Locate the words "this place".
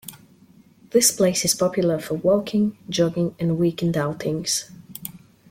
0.89-1.45